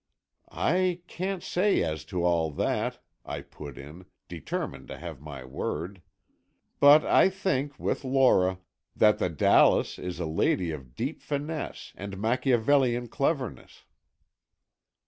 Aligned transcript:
"I 0.51 1.01
can't 1.05 1.43
say 1.43 1.83
as 1.83 2.03
to 2.05 2.23
all 2.23 2.49
that," 2.53 2.97
I 3.23 3.41
put 3.41 3.77
in, 3.77 4.05
determined 4.27 4.87
to 4.87 4.97
have 4.97 5.21
my 5.21 5.45
word, 5.45 6.01
"but 6.79 7.05
I 7.05 7.29
think, 7.29 7.77
with 7.79 8.03
Lora, 8.03 8.57
that 8.95 9.19
the 9.19 9.29
Dallas 9.29 9.99
is 9.99 10.19
a 10.19 10.25
lady 10.25 10.71
of 10.71 10.95
deep 10.95 11.21
finesse 11.21 11.93
and 11.95 12.17
Machiavellian 12.17 13.09
cleverness." 13.09 13.83